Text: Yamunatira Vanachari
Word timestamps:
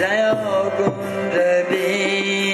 Yamunatira 0.00 0.88
Vanachari 0.96 2.49